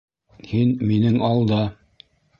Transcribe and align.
Һин 0.53 0.71
минең 0.93 1.21
алда! 1.29 1.63